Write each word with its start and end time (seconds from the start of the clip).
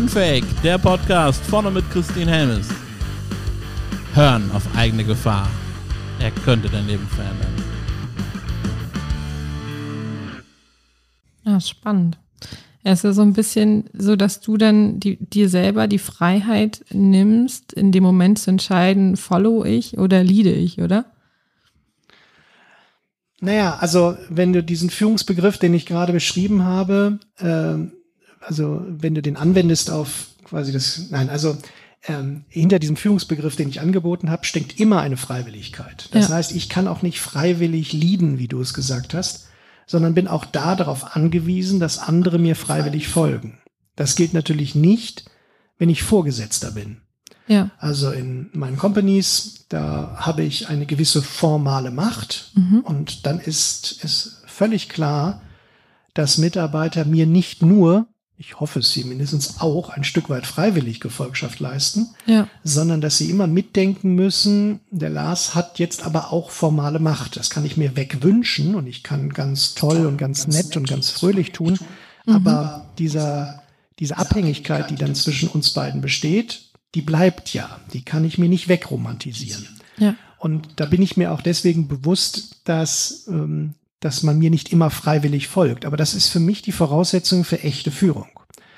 Unfake, 0.00 0.46
der 0.62 0.78
Podcast 0.78 1.44
vorne 1.44 1.70
mit 1.70 1.88
Christine 1.90 2.30
Helmes. 2.30 2.68
Hören 4.14 4.50
auf 4.52 4.62
eigene 4.74 5.04
Gefahr. 5.04 5.46
Er 6.18 6.30
könnte 6.30 6.70
dein 6.70 6.86
Leben 6.86 7.06
verändern. 7.06 7.54
Ja, 11.44 11.60
spannend. 11.60 12.18
Es 12.82 13.04
ist 13.04 13.16
so 13.16 13.20
ein 13.20 13.34
bisschen 13.34 13.90
so, 13.92 14.16
dass 14.16 14.40
du 14.40 14.56
dann 14.56 15.00
die, 15.00 15.16
dir 15.16 15.50
selber 15.50 15.86
die 15.86 15.98
Freiheit 15.98 16.82
nimmst, 16.90 17.74
in 17.74 17.92
dem 17.92 18.02
Moment 18.02 18.38
zu 18.38 18.52
entscheiden, 18.52 19.18
follow 19.18 19.66
ich 19.66 19.98
oder 19.98 20.24
leade 20.24 20.52
ich, 20.52 20.80
oder? 20.80 21.04
Naja, 23.40 23.76
also 23.80 24.16
wenn 24.30 24.54
du 24.54 24.62
diesen 24.62 24.88
Führungsbegriff, 24.88 25.58
den 25.58 25.74
ich 25.74 25.84
gerade 25.84 26.14
beschrieben 26.14 26.64
habe, 26.64 27.18
äh, 27.38 27.99
also 28.40 28.84
wenn 28.88 29.14
du 29.14 29.22
den 29.22 29.36
anwendest 29.36 29.90
auf 29.90 30.26
quasi 30.44 30.72
das, 30.72 31.10
nein, 31.10 31.30
also 31.30 31.56
ähm, 32.06 32.44
hinter 32.48 32.78
diesem 32.78 32.96
Führungsbegriff, 32.96 33.56
den 33.56 33.68
ich 33.68 33.80
angeboten 33.80 34.30
habe, 34.30 34.46
steckt 34.46 34.80
immer 34.80 35.00
eine 35.00 35.16
Freiwilligkeit. 35.16 36.08
Das 36.12 36.28
ja. 36.28 36.36
heißt, 36.36 36.52
ich 36.52 36.68
kann 36.68 36.88
auch 36.88 37.02
nicht 37.02 37.20
freiwillig 37.20 37.92
leaden, 37.92 38.38
wie 38.38 38.48
du 38.48 38.60
es 38.60 38.72
gesagt 38.72 39.14
hast, 39.14 39.48
sondern 39.86 40.14
bin 40.14 40.28
auch 40.28 40.44
da 40.44 40.76
darauf 40.76 41.16
angewiesen, 41.16 41.80
dass 41.80 41.98
andere 41.98 42.38
mir 42.38 42.56
freiwillig 42.56 43.08
folgen. 43.08 43.58
Das 43.96 44.16
gilt 44.16 44.32
natürlich 44.32 44.74
nicht, 44.74 45.24
wenn 45.78 45.90
ich 45.90 46.02
Vorgesetzter 46.02 46.70
bin. 46.70 47.02
Ja. 47.48 47.70
Also 47.78 48.12
in 48.12 48.48
meinen 48.52 48.76
Companies, 48.76 49.66
da 49.68 50.14
habe 50.16 50.42
ich 50.42 50.68
eine 50.68 50.86
gewisse 50.86 51.20
formale 51.20 51.90
Macht 51.90 52.52
mhm. 52.54 52.80
und 52.80 53.26
dann 53.26 53.40
ist 53.40 54.04
es 54.04 54.42
völlig 54.46 54.88
klar, 54.88 55.42
dass 56.14 56.38
Mitarbeiter 56.38 57.04
mir 57.04 57.26
nicht 57.26 57.62
nur, 57.62 58.06
ich 58.40 58.58
hoffe 58.58 58.78
es 58.78 58.90
sie 58.90 59.04
mindestens 59.04 59.60
auch, 59.60 59.90
ein 59.90 60.02
Stück 60.02 60.30
weit 60.30 60.46
freiwillig 60.46 61.00
Gefolgschaft 61.00 61.60
leisten, 61.60 62.08
ja. 62.24 62.48
sondern 62.64 63.02
dass 63.02 63.18
sie 63.18 63.28
immer 63.28 63.46
mitdenken 63.46 64.14
müssen, 64.14 64.80
der 64.90 65.10
Lars 65.10 65.54
hat 65.54 65.78
jetzt 65.78 66.04
aber 66.04 66.32
auch 66.32 66.50
formale 66.50 67.00
Macht. 67.00 67.36
Das 67.36 67.50
kann 67.50 67.66
ich 67.66 67.76
mir 67.76 67.96
wegwünschen 67.96 68.74
und 68.74 68.86
ich 68.86 69.02
kann 69.02 69.28
ganz 69.28 69.74
toll 69.74 70.06
und 70.06 70.16
ganz, 70.16 70.46
nett 70.46 70.74
und 70.78 70.88
ganz 70.88 71.10
fröhlich 71.10 71.52
tun, 71.52 71.78
mhm. 72.24 72.34
aber 72.34 72.88
dieser, 72.96 73.62
diese 73.98 74.16
Abhängigkeit, 74.16 74.88
die 74.88 74.96
dann 74.96 75.14
zwischen 75.14 75.50
uns 75.50 75.74
beiden 75.74 76.00
besteht, 76.00 76.62
die 76.94 77.02
bleibt 77.02 77.52
ja. 77.52 77.78
Die 77.92 78.06
kann 78.06 78.24
ich 78.24 78.38
mir 78.38 78.48
nicht 78.48 78.68
wegromantisieren. 78.68 79.68
Ja. 79.98 80.14
Und 80.38 80.66
da 80.76 80.86
bin 80.86 81.02
ich 81.02 81.18
mir 81.18 81.32
auch 81.32 81.42
deswegen 81.42 81.88
bewusst, 81.88 82.62
dass, 82.64 83.26
ähm, 83.28 83.74
dass 84.00 84.22
man 84.22 84.38
mir 84.38 84.50
nicht 84.50 84.72
immer 84.72 84.90
freiwillig 84.90 85.48
folgt. 85.48 85.84
Aber 85.84 85.96
das 85.96 86.14
ist 86.14 86.28
für 86.28 86.40
mich 86.40 86.62
die 86.62 86.72
Voraussetzung 86.72 87.44
für 87.44 87.62
echte 87.62 87.90
Führung. 87.90 88.28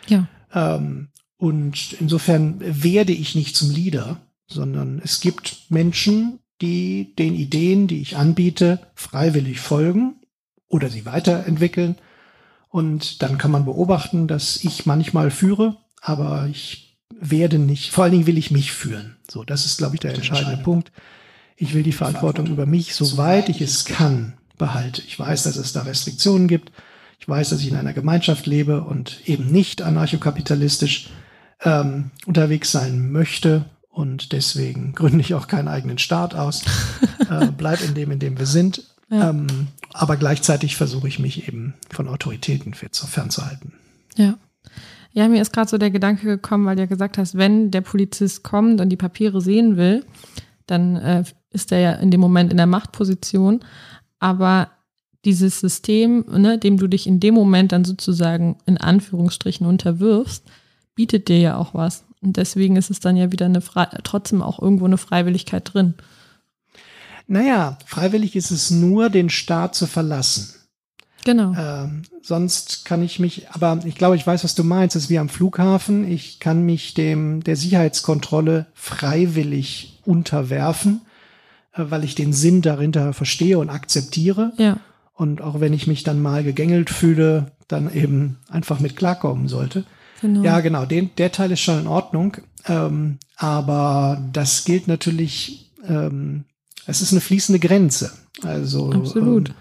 Ja. 0.08 0.26
Ähm, 0.52 1.08
und 1.36 1.94
insofern 1.94 2.56
werde 2.60 3.12
ich 3.12 3.34
nicht 3.34 3.56
zum 3.56 3.70
Leader, 3.70 4.20
sondern 4.46 5.00
es 5.02 5.20
gibt 5.20 5.70
Menschen, 5.70 6.38
die 6.60 7.14
den 7.16 7.34
Ideen, 7.34 7.88
die 7.88 8.00
ich 8.00 8.16
anbiete, 8.16 8.80
freiwillig 8.94 9.60
folgen 9.60 10.16
oder 10.68 10.88
sie 10.88 11.04
weiterentwickeln. 11.04 11.96
Und 12.68 13.22
dann 13.22 13.38
kann 13.38 13.50
man 13.50 13.64
beobachten, 13.64 14.28
dass 14.28 14.62
ich 14.64 14.86
manchmal 14.86 15.30
führe, 15.30 15.76
aber 16.00 16.48
ich 16.50 16.98
werde 17.18 17.58
nicht, 17.58 17.90
vor 17.90 18.04
allen 18.04 18.12
Dingen 18.12 18.26
will 18.26 18.38
ich 18.38 18.50
mich 18.50 18.72
führen. 18.72 19.16
So, 19.28 19.44
das 19.44 19.66
ist, 19.66 19.78
glaube 19.78 19.96
ich, 19.96 20.00
der 20.00 20.14
entscheidende 20.14 20.62
Punkt. 20.62 20.92
Ich 21.56 21.74
will 21.74 21.82
die 21.82 21.92
Verantwortung 21.92 22.46
über 22.46 22.66
mich, 22.66 22.94
soweit 22.94 23.48
ich 23.48 23.60
es 23.60 23.84
kann, 23.84 24.34
behalte. 24.62 25.02
Ich 25.04 25.18
weiß, 25.18 25.42
dass 25.42 25.56
es 25.56 25.72
da 25.72 25.82
Restriktionen 25.82 26.46
gibt. 26.46 26.70
Ich 27.18 27.28
weiß, 27.28 27.50
dass 27.50 27.60
ich 27.60 27.68
in 27.68 27.74
einer 27.74 27.92
Gemeinschaft 27.92 28.46
lebe 28.46 28.84
und 28.84 29.28
eben 29.28 29.50
nicht 29.50 29.82
anarchokapitalistisch 29.82 31.10
ähm, 31.64 32.12
unterwegs 32.26 32.70
sein 32.70 33.10
möchte. 33.10 33.64
Und 33.90 34.30
deswegen 34.30 34.92
gründe 34.92 35.18
ich 35.20 35.34
auch 35.34 35.48
keinen 35.48 35.66
eigenen 35.66 35.98
Staat 35.98 36.36
aus. 36.36 36.62
äh, 37.28 37.48
bleib 37.56 37.82
in 37.82 37.94
dem, 37.94 38.12
in 38.12 38.20
dem 38.20 38.38
wir 38.38 38.46
sind. 38.46 38.84
Ja. 39.10 39.30
Ähm, 39.30 39.48
aber 39.92 40.16
gleichzeitig 40.16 40.76
versuche 40.76 41.08
ich 41.08 41.18
mich 41.18 41.48
eben 41.48 41.74
von 41.90 42.06
Autoritäten 42.06 42.72
fernzuhalten. 42.72 43.72
Ja. 44.16 44.38
Ja, 45.12 45.26
mir 45.26 45.42
ist 45.42 45.52
gerade 45.52 45.68
so 45.68 45.76
der 45.76 45.90
Gedanke 45.90 46.24
gekommen, 46.24 46.64
weil 46.66 46.76
du 46.76 46.82
ja 46.82 46.86
gesagt 46.86 47.18
hast, 47.18 47.36
wenn 47.36 47.72
der 47.72 47.80
Polizist 47.80 48.44
kommt 48.44 48.80
und 48.80 48.88
die 48.90 48.96
Papiere 48.96 49.40
sehen 49.42 49.76
will, 49.76 50.04
dann 50.66 50.96
äh, 50.96 51.24
ist 51.50 51.72
er 51.72 51.80
ja 51.80 51.92
in 51.92 52.10
dem 52.12 52.20
Moment 52.20 52.50
in 52.50 52.56
der 52.56 52.66
Machtposition. 52.66 53.60
Aber 54.22 54.70
dieses 55.24 55.58
System, 55.58 56.24
ne, 56.28 56.56
dem 56.56 56.76
du 56.76 56.86
dich 56.86 57.08
in 57.08 57.18
dem 57.18 57.34
Moment 57.34 57.72
dann 57.72 57.84
sozusagen 57.84 58.56
in 58.66 58.78
Anführungsstrichen 58.78 59.66
unterwirfst, 59.66 60.44
bietet 60.94 61.26
dir 61.26 61.40
ja 61.40 61.56
auch 61.56 61.74
was. 61.74 62.04
Und 62.20 62.36
deswegen 62.36 62.76
ist 62.76 62.88
es 62.88 63.00
dann 63.00 63.16
ja 63.16 63.32
wieder 63.32 63.46
eine 63.46 63.60
Fre 63.60 63.88
trotzdem 64.04 64.40
auch 64.40 64.62
irgendwo 64.62 64.84
eine 64.84 64.96
Freiwilligkeit 64.96 65.74
drin. 65.74 65.94
Naja, 67.26 67.78
freiwillig 67.84 68.36
ist 68.36 68.52
es 68.52 68.70
nur, 68.70 69.10
den 69.10 69.28
Staat 69.28 69.74
zu 69.74 69.88
verlassen. 69.88 70.54
Genau. 71.24 71.52
Ähm, 71.56 72.02
sonst 72.22 72.84
kann 72.84 73.02
ich 73.02 73.18
mich, 73.18 73.50
aber 73.50 73.80
ich 73.84 73.96
glaube, 73.96 74.14
ich 74.14 74.26
weiß, 74.26 74.44
was 74.44 74.54
du 74.54 74.62
meinst. 74.62 74.94
Es 74.94 75.04
ist 75.04 75.10
wie 75.10 75.18
am 75.18 75.28
Flughafen. 75.28 76.08
Ich 76.08 76.38
kann 76.38 76.64
mich 76.64 76.94
dem 76.94 77.42
der 77.42 77.56
Sicherheitskontrolle 77.56 78.66
freiwillig 78.72 80.00
unterwerfen, 80.04 81.00
weil 81.74 82.04
ich 82.04 82.14
den 82.14 82.32
Sinn 82.32 82.62
dahinter 82.62 83.12
verstehe 83.12 83.58
und 83.58 83.70
akzeptiere. 83.70 84.52
Ja. 84.58 84.78
Und 85.14 85.40
auch 85.40 85.60
wenn 85.60 85.72
ich 85.72 85.86
mich 85.86 86.02
dann 86.02 86.20
mal 86.20 86.42
gegängelt 86.42 86.90
fühle, 86.90 87.52
dann 87.68 87.92
eben 87.92 88.38
einfach 88.48 88.80
mit 88.80 88.96
klarkommen 88.96 89.48
sollte. 89.48 89.84
Genau. 90.20 90.42
Ja, 90.42 90.60
genau. 90.60 90.86
Den, 90.86 91.10
der 91.16 91.32
Teil 91.32 91.52
ist 91.52 91.60
schon 91.60 91.80
in 91.80 91.86
Ordnung. 91.86 92.36
Ähm, 92.66 93.18
aber 93.36 94.22
das 94.32 94.64
gilt 94.64 94.88
natürlich, 94.88 95.72
ähm, 95.86 96.44
es 96.86 97.02
ist 97.02 97.12
eine 97.12 97.20
fließende 97.20 97.58
Grenze. 97.58 98.12
Also 98.42 98.92
Absolut. 98.92 99.50
Ähm, 99.50 99.54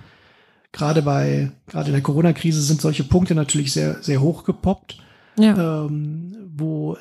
gerade 0.71 1.01
bei, 1.01 1.51
gerade 1.67 1.88
in 1.88 1.94
der 1.94 2.03
Corona-Krise 2.03 2.61
sind 2.61 2.81
solche 2.81 3.03
Punkte 3.03 3.35
natürlich 3.35 3.73
sehr, 3.73 4.01
sehr 4.01 4.21
hoch 4.21 4.44
gepoppt. 4.44 4.97
Ja. 5.38 5.86
Ähm, 5.86 6.31
wo, 6.53 6.97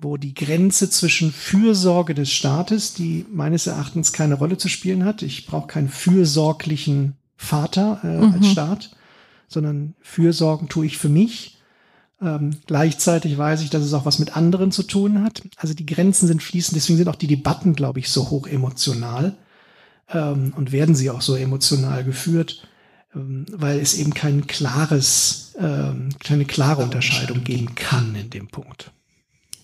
wo 0.00 0.16
die 0.16 0.34
Grenze 0.34 0.88
zwischen 0.88 1.32
Fürsorge 1.32 2.14
des 2.14 2.30
Staates, 2.30 2.94
die 2.94 3.26
meines 3.30 3.66
Erachtens 3.66 4.12
keine 4.12 4.34
Rolle 4.34 4.56
zu 4.56 4.68
spielen 4.68 5.04
hat. 5.04 5.22
Ich 5.22 5.46
brauche 5.46 5.66
keinen 5.66 5.88
fürsorglichen 5.88 7.14
Vater 7.36 8.00
äh, 8.04 8.06
mhm. 8.06 8.32
als 8.34 8.46
Staat, 8.48 8.96
sondern 9.48 9.94
Fürsorgen 10.00 10.68
tue 10.68 10.86
ich 10.86 10.98
für 10.98 11.08
mich. 11.08 11.58
Ähm, 12.20 12.56
gleichzeitig 12.66 13.36
weiß 13.36 13.62
ich, 13.62 13.70
dass 13.70 13.82
es 13.82 13.94
auch 13.94 14.04
was 14.04 14.20
mit 14.20 14.36
anderen 14.36 14.70
zu 14.70 14.84
tun 14.84 15.24
hat. 15.24 15.42
Also 15.56 15.74
die 15.74 15.86
Grenzen 15.86 16.28
sind 16.28 16.42
fließend, 16.42 16.76
deswegen 16.76 16.96
sind 16.96 17.08
auch 17.08 17.16
die 17.16 17.26
Debatten, 17.26 17.74
glaube 17.74 17.98
ich, 17.98 18.10
so 18.10 18.30
hoch 18.30 18.46
emotional 18.46 19.34
ähm, 20.08 20.52
und 20.56 20.70
werden 20.70 20.94
sie 20.94 21.10
auch 21.10 21.22
so 21.22 21.34
emotional 21.34 22.04
geführt. 22.04 22.68
Ähm, 23.14 23.46
weil 23.52 23.78
es 23.78 23.94
eben 23.94 24.14
kein 24.14 24.46
klares, 24.46 25.54
ähm, 25.58 26.10
keine 26.20 26.44
klare 26.44 26.82
Unterscheidung 26.82 27.44
geben 27.44 27.74
kann 27.74 28.14
in 28.14 28.30
dem 28.30 28.48
Punkt. 28.48 28.90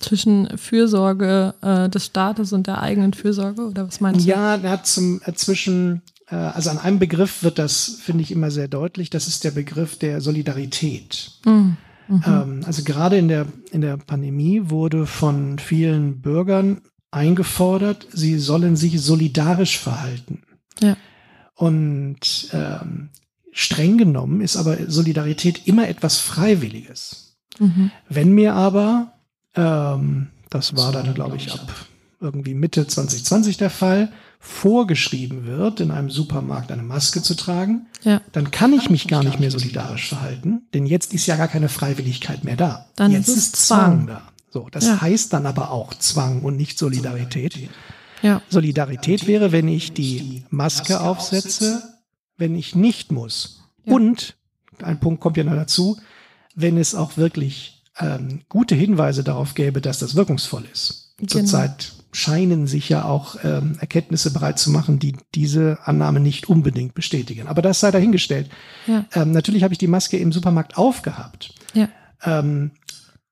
Zwischen 0.00 0.56
Fürsorge 0.56 1.54
äh, 1.62 1.88
des 1.88 2.06
Staates 2.06 2.52
und 2.52 2.66
der 2.66 2.82
eigenen 2.82 3.14
Fürsorge 3.14 3.62
oder 3.62 3.88
was 3.88 4.00
meinst 4.00 4.24
du? 4.24 4.30
Ja, 4.30 4.56
er 4.56 4.70
hat 4.70 4.86
zum, 4.86 5.20
äh, 5.24 5.32
zwischen, 5.32 6.02
äh, 6.28 6.36
also 6.36 6.70
an 6.70 6.78
einem 6.78 6.98
Begriff 6.98 7.42
wird 7.42 7.58
das, 7.58 7.98
finde 8.02 8.22
ich, 8.22 8.30
immer 8.30 8.50
sehr 8.50 8.68
deutlich. 8.68 9.10
Das 9.10 9.26
ist 9.26 9.44
der 9.44 9.50
Begriff 9.50 9.98
der 9.98 10.20
Solidarität. 10.20 11.32
Mhm. 11.44 11.78
Mhm. 12.06 12.22
Ähm, 12.26 12.62
also 12.66 12.84
gerade 12.84 13.16
in 13.16 13.28
der, 13.28 13.46
in 13.70 13.80
der 13.80 13.96
Pandemie 13.96 14.62
wurde 14.64 15.06
von 15.06 15.58
vielen 15.58 16.20
Bürgern 16.20 16.82
eingefordert, 17.10 18.06
sie 18.12 18.38
sollen 18.38 18.76
sich 18.76 19.00
solidarisch 19.00 19.78
verhalten. 19.78 20.42
Ja. 20.80 20.96
Und 21.54 22.50
ähm, 22.52 23.08
Streng 23.60 23.98
genommen 23.98 24.40
ist 24.40 24.56
aber 24.56 24.76
Solidarität 24.86 25.66
immer 25.66 25.88
etwas 25.88 26.18
Freiwilliges. 26.18 27.38
Mhm. 27.58 27.90
Wenn 28.08 28.30
mir 28.30 28.54
aber, 28.54 29.14
ähm, 29.56 30.28
das 30.48 30.76
war 30.76 30.92
dann, 30.92 31.12
glaube 31.12 31.38
ich, 31.38 31.52
ab 31.52 31.68
irgendwie 32.20 32.54
Mitte 32.54 32.86
2020 32.86 33.56
der 33.56 33.70
Fall, 33.70 34.12
vorgeschrieben 34.38 35.44
wird, 35.44 35.80
in 35.80 35.90
einem 35.90 36.08
Supermarkt 36.08 36.70
eine 36.70 36.84
Maske 36.84 37.20
zu 37.20 37.34
tragen, 37.34 37.88
ja. 38.04 38.20
dann 38.30 38.52
kann 38.52 38.72
ich 38.72 38.90
mich 38.90 39.08
gar 39.08 39.24
nicht 39.24 39.40
mehr 39.40 39.50
solidarisch 39.50 40.08
verhalten, 40.08 40.62
denn 40.72 40.86
jetzt 40.86 41.12
ist 41.12 41.26
ja 41.26 41.34
gar 41.34 41.48
keine 41.48 41.68
Freiwilligkeit 41.68 42.44
mehr 42.44 42.54
da. 42.54 42.86
Dann 42.94 43.10
jetzt 43.10 43.26
ist 43.26 43.56
Zwang, 43.56 43.78
Zwang 43.80 44.06
da. 44.06 44.22
So, 44.50 44.68
das 44.70 44.86
ja. 44.86 45.00
heißt 45.00 45.32
dann 45.32 45.46
aber 45.46 45.72
auch 45.72 45.94
Zwang 45.94 46.42
und 46.42 46.56
nicht 46.56 46.78
Solidarität. 46.78 47.58
Ja. 48.22 48.40
Solidarität 48.50 49.26
wäre, 49.26 49.50
wenn 49.50 49.66
ich 49.66 49.94
die 49.94 50.44
Maske 50.48 51.00
aufsetze 51.00 51.97
wenn 52.38 52.54
ich 52.54 52.74
nicht 52.74 53.12
muss. 53.12 53.60
Ja. 53.84 53.94
Und, 53.94 54.36
ein 54.82 55.00
Punkt 55.00 55.20
kommt 55.20 55.36
ja 55.36 55.44
noch 55.44 55.54
dazu, 55.54 55.98
wenn 56.54 56.78
es 56.78 56.94
auch 56.94 57.16
wirklich 57.16 57.84
ähm, 57.98 58.42
gute 58.48 58.74
Hinweise 58.74 59.24
darauf 59.24 59.54
gäbe, 59.54 59.80
dass 59.80 59.98
das 59.98 60.14
wirkungsvoll 60.14 60.64
ist. 60.72 61.14
Genau. 61.18 61.30
Zurzeit 61.30 61.92
scheinen 62.12 62.66
sich 62.66 62.88
ja 62.88 63.04
auch 63.04 63.36
ähm, 63.44 63.76
Erkenntnisse 63.80 64.32
bereit 64.32 64.58
zu 64.58 64.70
machen, 64.70 64.98
die 64.98 65.16
diese 65.34 65.78
Annahme 65.84 66.20
nicht 66.20 66.48
unbedingt 66.48 66.94
bestätigen. 66.94 67.48
Aber 67.48 67.60
das 67.60 67.80
sei 67.80 67.90
dahingestellt. 67.90 68.48
Ja. 68.86 69.04
Ähm, 69.14 69.32
natürlich 69.32 69.62
habe 69.62 69.74
ich 69.74 69.78
die 69.78 69.88
Maske 69.88 70.16
im 70.16 70.32
Supermarkt 70.32 70.78
aufgehabt. 70.78 71.54
Ja. 71.74 71.88
Ähm, 72.24 72.70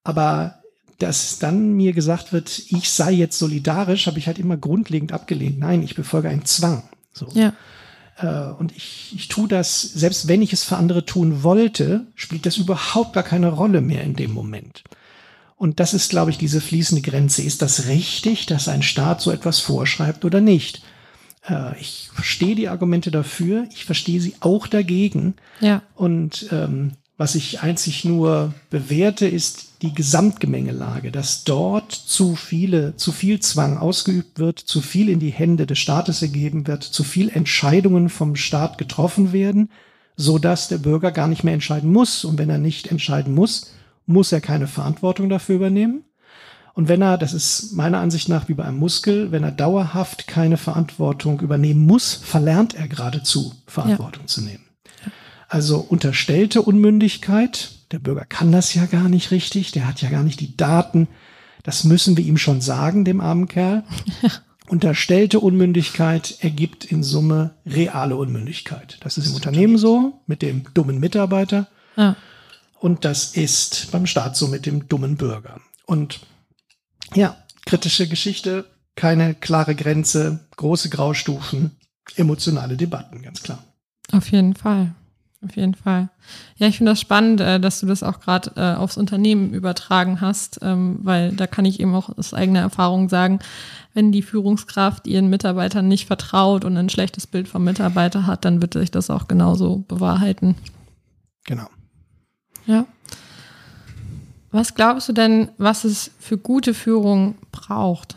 aber 0.05 0.62
dass 0.99 1.38
dann 1.38 1.73
mir 1.73 1.93
gesagt 1.93 2.32
wird, 2.32 2.58
ich 2.69 2.91
sei 2.91 3.12
jetzt 3.12 3.38
solidarisch, 3.38 4.06
habe 4.06 4.19
ich 4.19 4.26
halt 4.26 4.38
immer 4.38 4.56
grundlegend 4.56 5.12
abgelehnt. 5.12 5.58
Nein, 5.58 5.82
ich 5.82 5.94
befolge 5.94 6.29
einen 6.29 6.44
Zwang. 6.44 6.82
So. 7.12 7.29
Ja. 7.35 7.53
Äh, 8.17 8.27
und 8.59 8.75
ich, 8.77 9.13
ich 9.15 9.29
tue 9.29 9.49
das, 9.49 9.81
selbst 9.81 10.29
wenn 10.29 10.43
ich 10.43 10.53
es 10.53 10.65
für 10.65 10.77
andere 10.77 11.05
tun 11.05 11.43
wollte, 11.43 12.07
spielt 12.15 12.47
das 12.47 12.57
überhaupt 12.57 13.13
gar 13.13 13.23
keine 13.23 13.49
Rolle 13.49 13.81
mehr 13.81 14.03
in 14.05 14.15
dem 14.15 14.33
Moment. 14.33 14.85
Und 15.57 15.81
das 15.81 15.95
ist, 15.95 16.11
glaube 16.11 16.31
ich, 16.31 16.39
diese 16.39 16.61
fließende 16.61 17.03
Grenze. 17.03 17.43
Ist 17.43 17.63
das 17.63 17.87
richtig, 17.87 18.47
dass 18.47 18.69
ein 18.69 18.83
Staat 18.83 19.21
so 19.21 19.31
etwas 19.31 19.61
vorschreibt 19.61 20.25
oder 20.25 20.41
nicht? 20.41 20.83
Äh, 21.49 21.79
ich 21.81 22.11
verstehe 22.13 22.55
die 22.55 22.69
Argumente 22.69 23.11
dafür, 23.11 23.67
ich 23.73 23.85
verstehe 23.85 24.21
sie 24.21 24.35
auch 24.41 24.67
dagegen. 24.67 25.35
Ja. 25.61 25.83
Und 25.95 26.49
ähm, 26.53 26.93
was 27.19 27.35
ich 27.35 27.61
einzig 27.63 28.05
nur 28.05 28.53
bewerte, 28.69 29.27
ist 29.27 29.83
die 29.83 29.95
Gesamtgemengelage, 29.95 31.11
dass 31.11 31.45
dort 31.45 31.93
zu 31.93 32.35
viele, 32.37 32.97
zu 32.97 33.13
viel 33.13 33.41
Zwang 33.41 33.79
ausgeübt 33.79 34.39
wird, 34.39 34.59
zu 34.59 34.81
viel 34.81 35.09
in 35.09 35.19
die 35.19 35.31
Hände 35.31 35.67
des 35.67 35.79
Staates 35.79 36.21
ergeben 36.21 36.67
wird, 36.67 36.83
zu 36.83 37.05
viel 37.05 37.31
Entscheidungen 37.31 38.09
vom 38.09 38.37
Staat 38.37 38.77
getroffen 38.77 39.33
werden, 39.33 39.71
so 40.17 40.39
dass 40.39 40.69
der 40.69 40.79
Bürger 40.79 41.11
gar 41.11 41.29
nicht 41.29 41.45
mehr 41.45 41.55
entscheiden 41.55 41.91
muss. 41.91 42.25
Und 42.25 42.39
wenn 42.39 42.51
er 42.51 42.59
nicht 42.59 42.89
entscheiden 42.89 43.35
muss, 43.35 43.73
muss 44.07 44.33
er 44.33 44.41
keine 44.41 44.67
Verantwortung 44.67 45.29
dafür 45.29 45.57
übernehmen. 45.57 46.05
Und 46.75 46.89
wenn 46.89 47.01
er, 47.01 47.17
das 47.17 47.33
ist 47.33 47.73
meiner 47.73 48.01
Ansicht 48.01 48.29
nach 48.29 48.49
wie 48.49 48.55
bei 48.55 48.65
einem 48.65 48.79
Muskel, 48.79 49.33
wenn 49.33 49.43
er 49.43 49.53
dauerhaft 49.53 50.27
keine 50.27 50.59
Verantwortung 50.59 51.41
übernehmen 51.41 51.87
muss, 51.87 52.13
verlernt 52.13 52.75
er 52.75 52.89
geradezu 52.89 53.55
Verantwortung 53.67 54.25
ja. 54.25 54.27
zu 54.27 54.43
nehmen. 54.43 54.66
Also 55.48 55.78
unterstellte 55.78 56.62
Unmündigkeit. 56.62 57.70
Der 57.93 57.98
Bürger 57.98 58.25
kann 58.25 58.52
das 58.52 58.75
ja 58.75 58.87
gar 58.87 59.08
nicht 59.08 59.31
richtig. 59.31 59.72
Der 59.72 59.87
hat 59.87 60.02
ja 60.02 60.10
gar 60.10 60.22
nicht 60.22 60.40
die 60.40 60.56
Daten. 60.56 61.08
Das 61.62 61.84
müssen 61.84 62.16
wir 62.16 62.25
ihm 62.25 62.37
schon 62.37 62.60
sagen, 62.60 63.04
dem 63.04 63.20
armen 63.20 63.48
Kerl. 63.48 63.84
Unterstellte 64.69 65.38
Unmündigkeit 65.38 66.38
ergibt 66.40 66.84
in 66.84 67.04
Summe 67.04 67.54
reale 67.64 68.16
Unmündigkeit. 68.16 68.98
Das 69.00 69.16
ist 69.16 69.28
im 69.28 69.34
Unternehmen 69.34 69.78
so 69.78 70.20
mit 70.26 70.43
dem 70.43 70.64
dummen 70.75 70.98
Mitarbeiter. 70.98 71.69
Ja. 71.96 72.16
Und 72.81 73.04
das 73.04 73.37
ist 73.37 73.93
beim 73.93 74.06
Staat 74.06 74.37
so 74.37 74.48
mit 74.48 74.66
dem 74.66 74.88
dummen 74.88 75.16
Bürger. 75.16 75.60
Und 75.87 76.20
ja, 77.14 77.37
kritische 77.64 78.08
Geschichte, 78.08 78.64
keine 78.96 79.34
klare 79.34 79.76
Grenze, 79.76 80.40
große 80.56 80.88
Graustufen, 80.90 81.76
emotionale 82.16 82.76
Debatten, 82.76 83.22
ganz 83.22 83.43
klar. 83.43 83.62
Auf 84.12 84.31
jeden 84.31 84.54
Fall. 84.54 84.94
Auf 85.44 85.55
jeden 85.56 85.75
Fall. 85.75 86.09
Ja, 86.56 86.67
ich 86.67 86.79
finde 86.79 86.93
das 86.93 87.00
spannend, 87.00 87.41
äh, 87.41 87.61
dass 87.61 87.81
du 87.81 87.87
das 87.87 88.03
auch 88.03 88.21
gerade 88.21 88.53
äh, 88.56 88.75
aufs 88.75 88.97
Unternehmen 88.97 89.53
übertragen 89.53 90.21
hast, 90.21 90.61
ähm, 90.62 90.99
weil 91.03 91.33
da 91.33 91.47
kann 91.47 91.67
ich 91.67 91.79
eben 91.79 91.94
auch 91.94 92.17
aus 92.17 92.33
eigener 92.33 92.61
Erfahrung 92.61 93.09
sagen, 93.09 93.41
wenn 93.93 94.12
die 94.12 94.23
Führungskraft 94.23 95.06
ihren 95.06 95.29
Mitarbeitern 95.29 95.88
nicht 95.88 96.06
vertraut 96.06 96.65
und 96.65 96.77
ein 96.77 96.88
schlechtes 96.88 97.27
Bild 97.27 97.49
vom 97.49 97.65
Mitarbeiter 97.65 98.27
hat, 98.27 98.44
dann 98.44 98.62
wird 98.62 98.75
sich 98.75 98.91
das 98.91 99.11
auch 99.11 99.29
genauso 99.29 99.85
bewahrheiten. 99.88 100.55
Genau. 101.44 101.69
Ja. 102.67 102.87
Was 104.50 104.75
glaubst 104.75 105.09
du 105.09 105.12
denn, 105.12 105.50
was 105.59 105.85
es 105.85 106.12
für 106.19 106.39
gute 106.39 106.73
Führung 106.73 107.37
braucht? 107.53 108.17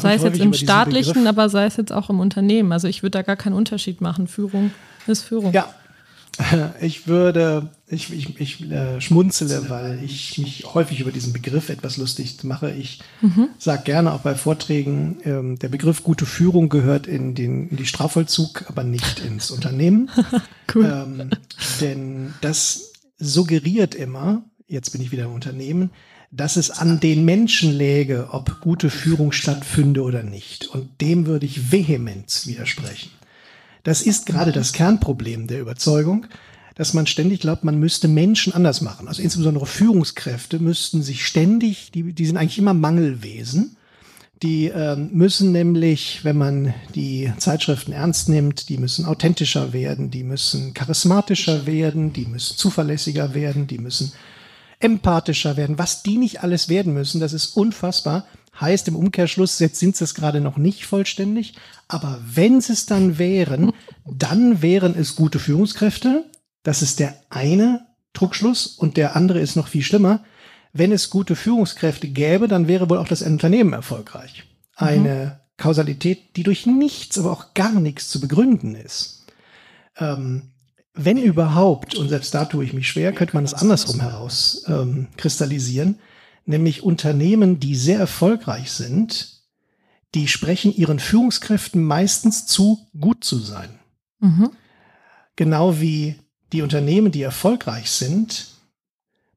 Sei 0.00 0.14
es 0.14 0.22
jetzt 0.22 0.38
im 0.38 0.52
staatlichen, 0.52 1.26
aber 1.26 1.48
sei 1.48 1.66
es 1.66 1.76
jetzt 1.76 1.92
auch 1.92 2.10
im 2.10 2.20
Unternehmen. 2.20 2.72
Also 2.72 2.88
ich 2.88 3.02
würde 3.02 3.18
da 3.18 3.22
gar 3.22 3.36
keinen 3.36 3.54
Unterschied 3.54 4.00
machen. 4.00 4.26
Führung 4.26 4.70
ist 5.06 5.22
Führung. 5.22 5.52
Ja, 5.52 5.72
ich 6.80 7.06
würde, 7.06 7.68
ich, 7.86 8.12
ich, 8.12 8.40
ich 8.40 8.70
äh, 8.70 9.00
schmunzele, 9.00 9.68
weil 9.68 10.02
ich 10.02 10.38
mich 10.38 10.64
häufig 10.74 11.00
über 11.00 11.12
diesen 11.12 11.32
Begriff 11.32 11.68
etwas 11.68 11.96
lustig 11.96 12.42
mache. 12.44 12.70
Ich 12.70 13.00
mhm. 13.20 13.48
sage 13.58 13.82
gerne 13.84 14.12
auch 14.12 14.20
bei 14.20 14.34
Vorträgen, 14.34 15.18
ähm, 15.24 15.58
der 15.58 15.68
Begriff 15.68 16.02
gute 16.02 16.26
Führung 16.26 16.68
gehört 16.68 17.06
in, 17.06 17.34
den, 17.34 17.68
in 17.68 17.76
die 17.76 17.86
Strafvollzug, 17.86 18.64
aber 18.68 18.84
nicht 18.84 19.20
ins 19.20 19.50
Unternehmen. 19.50 20.10
cool. 20.74 20.84
Ähm, 20.84 21.30
denn 21.80 22.34
das 22.40 22.92
suggeriert 23.18 23.94
immer, 23.94 24.42
jetzt 24.66 24.90
bin 24.92 25.02
ich 25.02 25.12
wieder 25.12 25.24
im 25.24 25.32
Unternehmen, 25.32 25.90
dass 26.30 26.56
es 26.56 26.70
an 26.70 27.00
den 27.00 27.24
Menschen 27.24 27.72
läge, 27.72 28.28
ob 28.30 28.60
gute 28.60 28.88
Führung 28.88 29.32
stattfinde 29.32 30.02
oder 30.02 30.22
nicht. 30.22 30.68
Und 30.68 31.00
dem 31.00 31.26
würde 31.26 31.46
ich 31.46 31.72
vehement 31.72 32.46
widersprechen. 32.46 33.10
Das 33.82 34.02
ist 34.02 34.26
gerade 34.26 34.52
das 34.52 34.72
Kernproblem 34.72 35.46
der 35.46 35.60
Überzeugung, 35.60 36.26
dass 36.76 36.94
man 36.94 37.06
ständig 37.06 37.40
glaubt, 37.40 37.64
man 37.64 37.78
müsste 37.78 38.08
Menschen 38.08 38.52
anders 38.52 38.80
machen. 38.80 39.08
Also 39.08 39.22
insbesondere 39.22 39.66
Führungskräfte 39.66 40.60
müssten 40.60 41.02
sich 41.02 41.26
ständig, 41.26 41.90
die, 41.92 42.12
die 42.12 42.26
sind 42.26 42.36
eigentlich 42.36 42.58
immer 42.58 42.74
Mangelwesen. 42.74 43.76
Die 44.42 44.68
ähm, 44.68 45.10
müssen 45.12 45.52
nämlich, 45.52 46.20
wenn 46.22 46.38
man 46.38 46.72
die 46.94 47.30
Zeitschriften 47.36 47.92
ernst 47.92 48.30
nimmt, 48.30 48.70
die 48.70 48.78
müssen 48.78 49.04
authentischer 49.04 49.74
werden, 49.74 50.10
die 50.10 50.24
müssen 50.24 50.72
charismatischer 50.72 51.66
werden, 51.66 52.14
die 52.14 52.24
müssen 52.24 52.56
zuverlässiger 52.56 53.34
werden, 53.34 53.66
die 53.66 53.78
müssen 53.78 54.12
empathischer 54.80 55.56
werden, 55.56 55.78
was 55.78 56.02
die 56.02 56.16
nicht 56.16 56.42
alles 56.42 56.68
werden 56.68 56.92
müssen, 56.92 57.20
das 57.20 57.32
ist 57.32 57.56
unfassbar. 57.56 58.26
Heißt 58.58 58.88
im 58.88 58.96
Umkehrschluss, 58.96 59.58
jetzt 59.60 59.78
sind 59.78 59.96
sie 59.96 60.04
es 60.04 60.14
gerade 60.14 60.40
noch 60.40 60.56
nicht 60.56 60.84
vollständig, 60.84 61.54
aber 61.86 62.20
wenn 62.24 62.60
sie 62.60 62.72
es 62.72 62.86
dann 62.86 63.18
wären, 63.18 63.72
dann 64.04 64.60
wären 64.60 64.94
es 64.98 65.14
gute 65.14 65.38
Führungskräfte. 65.38 66.24
Das 66.62 66.82
ist 66.82 66.98
der 66.98 67.14
eine 67.30 67.86
Druckschluss 68.12 68.66
und 68.66 68.96
der 68.96 69.16
andere 69.16 69.40
ist 69.40 69.56
noch 69.56 69.68
viel 69.68 69.82
schlimmer. 69.82 70.24
Wenn 70.72 70.92
es 70.92 71.10
gute 71.10 71.36
Führungskräfte 71.36 72.08
gäbe, 72.08 72.48
dann 72.48 72.68
wäre 72.68 72.90
wohl 72.90 72.98
auch 72.98 73.08
das 73.08 73.22
Unternehmen 73.22 73.72
erfolgreich. 73.72 74.44
Eine 74.76 75.14
mhm. 75.14 75.32
Kausalität, 75.56 76.36
die 76.36 76.42
durch 76.42 76.66
nichts, 76.66 77.18
aber 77.18 77.32
auch 77.32 77.54
gar 77.54 77.72
nichts 77.72 78.08
zu 78.08 78.20
begründen 78.20 78.74
ist. 78.74 79.26
Ähm, 79.96 80.52
wenn 80.94 81.18
überhaupt, 81.18 81.94
und 81.94 82.08
selbst 82.08 82.34
da 82.34 82.44
tue 82.44 82.64
ich 82.64 82.72
mich 82.72 82.88
schwer, 82.88 83.12
könnte 83.12 83.34
man 83.34 83.44
es 83.44 83.54
andersrum 83.54 84.00
heraus 84.00 84.64
ähm, 84.66 85.08
kristallisieren, 85.16 85.98
nämlich 86.46 86.82
Unternehmen, 86.82 87.60
die 87.60 87.76
sehr 87.76 87.98
erfolgreich 87.98 88.72
sind, 88.72 89.40
die 90.14 90.26
sprechen 90.26 90.74
ihren 90.74 90.98
Führungskräften 90.98 91.82
meistens 91.82 92.46
zu, 92.46 92.88
gut 92.98 93.22
zu 93.24 93.38
sein. 93.38 93.78
Mhm. 94.18 94.50
Genau 95.36 95.80
wie 95.80 96.16
die 96.52 96.62
Unternehmen, 96.62 97.12
die 97.12 97.22
erfolgreich 97.22 97.90
sind, 97.90 98.48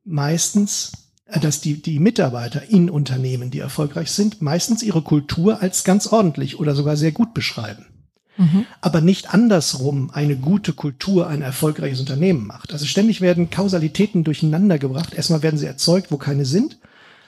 meistens, 0.03 0.91
äh, 1.25 1.39
dass 1.39 1.61
die, 1.61 1.81
die 1.81 1.99
Mitarbeiter 1.99 2.67
in 2.67 2.89
Unternehmen, 2.89 3.51
die 3.51 3.59
erfolgreich 3.59 4.11
sind, 4.11 4.41
meistens 4.41 4.81
ihre 4.81 5.03
Kultur 5.03 5.61
als 5.61 5.83
ganz 5.83 6.07
ordentlich 6.07 6.59
oder 6.59 6.73
sogar 6.73 6.97
sehr 6.97 7.11
gut 7.11 7.35
beschreiben 7.35 7.92
mhm. 8.37 8.65
aber 8.81 9.01
nicht 9.01 9.33
andersrum 9.33 10.09
eine 10.11 10.35
gute 10.35 10.73
Kultur 10.73 11.27
ein 11.27 11.41
erfolgreiches 11.41 11.99
Unternehmen 11.99 12.47
macht. 12.47 12.73
Also 12.73 12.85
ständig 12.85 13.21
werden 13.21 13.49
Kausalitäten 13.49 14.23
durcheinander 14.23 14.79
gebracht. 14.79 15.13
Erstmal 15.13 15.43
werden 15.43 15.57
sie 15.57 15.65
erzeugt, 15.65 16.11
wo 16.11 16.17
keine 16.17 16.45
sind. 16.45 16.77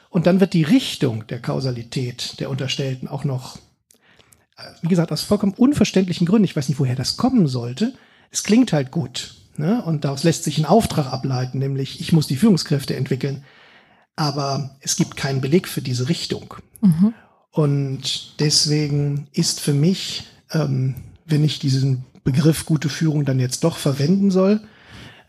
Und 0.09 0.27
dann 0.27 0.39
wird 0.39 0.53
die 0.53 0.63
Richtung 0.63 1.27
der 1.27 1.41
Kausalität 1.41 2.39
der 2.39 2.50
Unterstellten 2.50 3.07
auch 3.07 3.24
noch, 3.25 3.57
äh, 4.57 4.63
wie 4.81 4.88
gesagt, 4.88 5.12
aus 5.12 5.21
vollkommen 5.21 5.53
unverständlichen 5.53 6.25
Gründen, 6.25 6.45
ich 6.45 6.55
weiß 6.55 6.69
nicht, 6.69 6.79
woher 6.79 6.95
das 6.95 7.17
kommen 7.17 7.47
sollte, 7.47 7.93
es 8.31 8.43
klingt 8.43 8.74
halt 8.74 8.91
gut. 8.91 9.35
Ne? 9.57 9.83
Und 9.83 10.05
daraus 10.05 10.24
lässt 10.24 10.43
sich 10.43 10.57
ein 10.57 10.65
Auftrag 10.65 11.12
ableiten, 11.12 11.59
nämlich 11.59 12.00
ich 12.00 12.12
muss 12.13 12.27
die 12.27 12.35
Führungskräfte 12.35 12.95
entwickeln. 12.95 13.43
Aber 14.15 14.77
es 14.79 14.95
gibt 14.95 15.17
keinen 15.17 15.41
Beleg 15.41 15.67
für 15.67 15.81
diese 15.81 16.07
Richtung. 16.07 16.55
Mhm. 16.81 17.13
Und 17.51 18.39
deswegen 18.39 19.27
ist 19.33 19.59
für 19.59 19.74
mich 19.74 20.25
ähm, 20.51 20.95
wenn 21.25 21.43
ich 21.43 21.59
diesen 21.59 22.05
Begriff 22.23 22.65
gute 22.65 22.89
Führung 22.89 23.25
dann 23.25 23.39
jetzt 23.39 23.63
doch 23.63 23.77
verwenden 23.77 24.31
soll, 24.31 24.61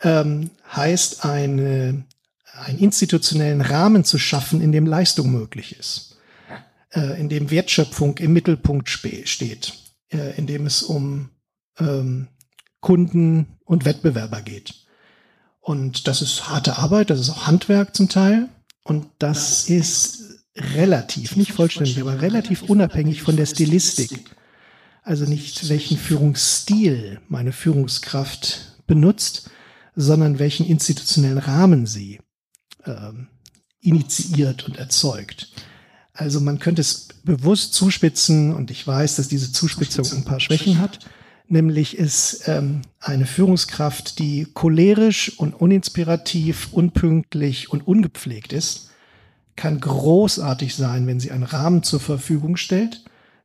ähm, 0.02 0.50
heißt 0.74 1.24
eine, 1.24 2.04
einen 2.52 2.78
institutionellen 2.78 3.60
Rahmen 3.60 4.04
zu 4.04 4.18
schaffen, 4.18 4.60
in 4.60 4.72
dem 4.72 4.86
Leistung 4.86 5.30
möglich 5.30 5.78
ist, 5.78 6.16
äh, 6.90 7.18
in 7.20 7.28
dem 7.28 7.50
Wertschöpfung 7.50 8.18
im 8.18 8.32
Mittelpunkt 8.32 8.88
steht, 8.88 9.74
äh, 10.10 10.36
in 10.36 10.46
dem 10.46 10.66
es 10.66 10.82
um 10.82 11.30
ähm, 11.78 12.28
Kunden 12.80 13.58
und 13.64 13.84
Wettbewerber 13.84 14.42
geht. 14.42 14.74
Und 15.60 16.06
das 16.06 16.22
ist 16.22 16.48
harte 16.48 16.78
Arbeit, 16.78 17.10
das 17.10 17.20
ist 17.20 17.30
auch 17.30 17.46
Handwerk 17.46 17.96
zum 17.96 18.08
Teil. 18.08 18.48
Und 18.84 19.08
das 19.18 19.68
ist 19.68 20.44
relativ, 20.56 21.36
nicht 21.36 21.52
vollständig, 21.52 22.00
aber 22.00 22.22
relativ 22.22 22.62
unabhängig 22.62 23.22
von 23.22 23.36
der 23.36 23.46
Stilistik 23.46 24.35
also 25.06 25.24
nicht 25.24 25.68
welchen 25.68 25.96
Führungsstil 25.98 27.20
meine 27.28 27.52
Führungskraft 27.52 28.82
benutzt, 28.88 29.48
sondern 29.94 30.40
welchen 30.40 30.66
institutionellen 30.66 31.38
Rahmen 31.38 31.86
sie 31.86 32.18
ähm, 32.84 33.28
initiiert 33.80 34.66
und 34.66 34.78
erzeugt. 34.78 35.52
Also 36.12 36.40
man 36.40 36.58
könnte 36.58 36.80
es 36.80 37.06
bewusst 37.22 37.72
zuspitzen 37.74 38.52
und 38.52 38.72
ich 38.72 38.84
weiß, 38.84 39.14
dass 39.14 39.28
diese 39.28 39.52
Zuspitzung 39.52 40.10
ein 40.10 40.24
paar 40.24 40.40
Schwächen 40.40 40.80
hat. 40.80 40.98
Nämlich 41.46 41.96
ist 41.96 42.48
ähm, 42.48 42.82
eine 42.98 43.26
Führungskraft, 43.26 44.18
die 44.18 44.48
cholerisch 44.54 45.38
und 45.38 45.54
uninspirativ, 45.54 46.72
unpünktlich 46.72 47.70
und 47.70 47.86
ungepflegt 47.86 48.52
ist, 48.52 48.90
kann 49.54 49.78
großartig 49.78 50.74
sein, 50.74 51.06
wenn 51.06 51.20
sie 51.20 51.30
einen 51.30 51.44
Rahmen 51.44 51.84
zur 51.84 52.00
Verfügung 52.00 52.56
stellt, 52.56 53.04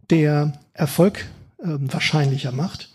der 0.10 0.54
Erfolg 0.74 1.26
äh, 1.62 1.78
wahrscheinlicher 1.80 2.52
macht. 2.52 2.90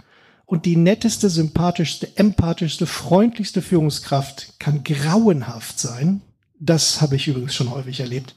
Und 0.44 0.64
die 0.64 0.76
netteste, 0.76 1.28
sympathischste, 1.28 2.16
empathischste, 2.16 2.86
freundlichste 2.86 3.62
Führungskraft 3.62 4.60
kann 4.60 4.84
grauenhaft 4.84 5.80
sein. 5.80 6.22
Das 6.58 7.00
habe 7.00 7.16
ich 7.16 7.26
übrigens 7.26 7.54
schon 7.54 7.70
häufig 7.70 8.00
erlebt, 8.00 8.36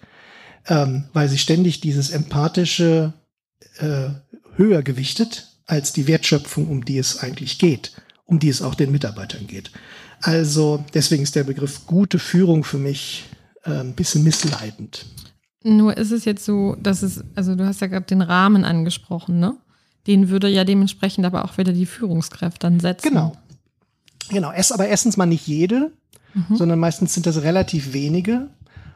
ähm, 0.68 1.06
weil 1.14 1.30
sie 1.30 1.38
ständig 1.38 1.82
dieses 1.82 2.10
empathische 2.10 3.14
äh, 3.78 4.10
höher 4.56 4.82
gewichtet 4.82 5.48
als 5.68 5.94
die 5.94 6.08
Wertschöpfung, 6.08 6.68
um 6.68 6.84
die 6.84 6.98
es 6.98 7.20
eigentlich 7.20 7.60
geht, 7.60 7.92
um 8.26 8.40
die 8.40 8.50
es 8.50 8.62
auch 8.64 8.74
den 8.76 8.92
Mitarbeitern 8.92 9.46
geht. 9.46 9.72
Also 10.22 10.84
deswegen 10.94 11.24
ist 11.24 11.36
der 11.36 11.44
Begriff 11.44 11.86
gute 11.86 12.20
Führung 12.20 12.64
für 12.64 12.80
mich 12.80 13.26
äh, 13.64 13.72
ein 13.72 13.94
bisschen 13.94 14.24
missleidend. 14.24 15.06
Nur 15.64 15.96
ist 15.96 16.12
es 16.12 16.26
jetzt 16.26 16.44
so, 16.44 16.76
dass 16.82 17.04
es, 17.04 17.24
also 17.36 17.56
du 17.56 17.66
hast 17.66 17.82
ja 17.82 17.88
gerade 17.88 18.06
den 18.06 18.22
Rahmen 18.22 18.66
angesprochen, 18.66 19.40
ne? 19.40 19.58
Den 20.10 20.30
würde 20.30 20.50
ja 20.50 20.64
dementsprechend 20.64 21.24
aber 21.24 21.46
auch 21.46 21.60
wieder 21.60 21.72
die 21.72 21.86
Führungskräfte 21.86 22.62
dann 22.62 22.80
setzen. 22.80 23.10
Genau. 23.10 23.38
Genau. 24.30 24.52
Es 24.52 24.72
aber 24.72 24.88
erstens 24.88 25.18
mal 25.18 25.28
nicht 25.28 25.46
jede, 25.46 25.92
mhm. 26.34 26.56
sondern 26.56 26.80
meistens 26.80 27.14
sind 27.14 27.28
das 27.28 27.44
relativ 27.44 27.94
wenige. 27.94 28.50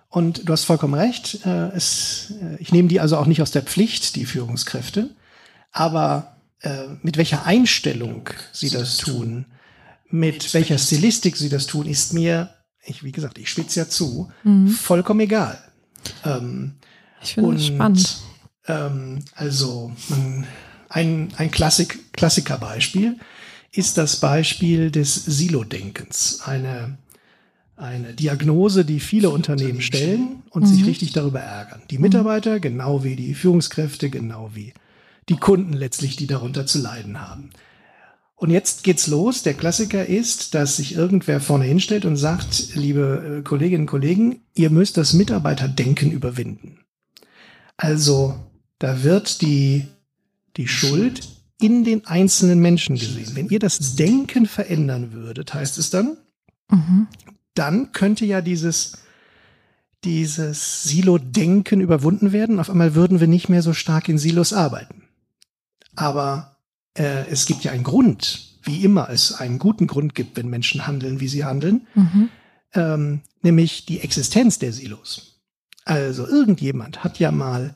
Und 0.09 0.49
du 0.49 0.53
hast 0.53 0.63
vollkommen 0.63 0.95
recht. 0.95 1.45
Äh, 1.45 1.69
es, 1.75 2.33
äh, 2.41 2.55
ich 2.57 2.71
nehme 2.71 2.87
die 2.87 2.99
also 2.99 3.17
auch 3.17 3.27
nicht 3.27 3.43
aus 3.43 3.51
der 3.51 3.61
Pflicht, 3.61 4.15
die 4.15 4.25
Führungskräfte. 4.25 5.11
Aber 5.71 6.37
äh, 6.61 6.85
mit 7.03 7.17
welcher 7.17 7.45
Einstellung 7.45 8.31
sie 8.51 8.71
das 8.71 8.97
tun, 8.97 9.45
mit 10.09 10.51
welcher 10.55 10.79
Stilistik 10.79 11.37
sie 11.37 11.49
das 11.49 11.67
tun, 11.67 11.85
ist 11.85 12.13
mir, 12.13 12.49
ich, 12.83 13.03
wie 13.03 13.11
gesagt, 13.11 13.37
ich 13.37 13.49
spitze 13.49 13.81
ja 13.81 13.87
zu, 13.87 14.31
mhm. 14.43 14.67
vollkommen 14.67 15.19
egal. 15.19 15.59
Ähm, 16.25 16.73
ich 17.21 17.35
finde 17.35 17.53
das 17.53 17.67
spannend. 17.67 18.17
Ähm, 18.65 19.19
also 19.35 19.91
ein, 20.93 21.29
ein 21.37 21.49
Klassik, 21.49 22.13
Klassikerbeispiel 22.13 23.17
ist 23.71 23.97
das 23.97 24.17
Beispiel 24.17 24.91
des 24.91 25.15
Silo-Denkens. 25.15 26.41
Eine, 26.45 26.97
eine 27.75 28.13
Diagnose, 28.13 28.85
die 28.85 28.99
viele 28.99 29.31
Unternehmen 29.31 29.81
stellen 29.81 30.43
und 30.51 30.63
mhm. 30.63 30.67
sich 30.67 30.85
richtig 30.85 31.11
darüber 31.13 31.39
ärgern. 31.39 31.81
Die 31.89 31.97
Mitarbeiter, 31.97 32.59
genau 32.59 33.03
wie 33.03 33.15
die 33.15 33.33
Führungskräfte, 33.33 34.11
genau 34.11 34.51
wie 34.53 34.73
die 35.29 35.37
Kunden 35.37 35.73
letztlich, 35.73 36.15
die 36.15 36.27
darunter 36.27 36.67
zu 36.67 36.79
leiden 36.79 37.19
haben. 37.19 37.49
Und 38.35 38.51
jetzt 38.51 38.83
geht's 38.83 39.07
los. 39.07 39.41
Der 39.41 39.55
Klassiker 39.55 40.05
ist, 40.05 40.53
dass 40.53 40.77
sich 40.77 40.95
irgendwer 40.95 41.39
vorne 41.39 41.65
hinstellt 41.65 42.05
und 42.05 42.17
sagt, 42.17 42.75
liebe 42.75 43.39
äh, 43.39 43.41
Kolleginnen 43.41 43.83
und 43.83 43.87
Kollegen, 43.87 44.41
ihr 44.53 44.69
müsst 44.69 44.97
das 44.97 45.13
Mitarbeiterdenken 45.13 46.11
überwinden. 46.11 46.79
Also, 47.77 48.35
da 48.77 49.01
wird 49.01 49.41
die, 49.41 49.87
die 50.57 50.67
Schuld 50.67 51.27
in 51.59 51.83
den 51.83 52.05
einzelnen 52.05 52.59
Menschen 52.59 52.97
gesehen. 52.97 53.35
Wenn 53.35 53.49
ihr 53.49 53.59
das 53.59 53.95
Denken 53.95 54.45
verändern 54.45 55.13
würdet, 55.13 55.53
heißt 55.53 55.77
es 55.77 55.89
dann, 55.89 56.17
mhm. 56.69 57.07
dann 57.53 57.91
könnte 57.93 58.25
ja 58.25 58.41
dieses, 58.41 59.03
dieses 60.03 60.83
Silo-Denken 60.83 61.79
überwunden 61.79 62.33
werden. 62.33 62.59
Auf 62.59 62.69
einmal 62.69 62.95
würden 62.95 63.19
wir 63.19 63.27
nicht 63.27 63.49
mehr 63.49 63.61
so 63.61 63.73
stark 63.73 64.09
in 64.09 64.17
Silos 64.17 64.51
arbeiten. 64.51 65.03
Aber 65.95 66.57
äh, 66.95 67.27
es 67.29 67.45
gibt 67.45 67.63
ja 67.63 67.71
einen 67.71 67.83
Grund, 67.83 68.57
wie 68.63 68.83
immer 68.83 69.09
es 69.09 69.33
einen 69.33 69.59
guten 69.59 69.87
Grund 69.87 70.15
gibt, 70.15 70.35
wenn 70.37 70.49
Menschen 70.49 70.87
handeln, 70.87 71.19
wie 71.19 71.27
sie 71.27 71.45
handeln, 71.45 71.87
mhm. 71.95 72.29
ähm, 72.73 73.21
nämlich 73.41 73.85
die 73.85 74.01
Existenz 74.01 74.59
der 74.59 74.73
Silos. 74.73 75.41
Also 75.85 76.27
irgendjemand 76.27 77.03
hat 77.03 77.19
ja 77.19 77.31
mal 77.31 77.75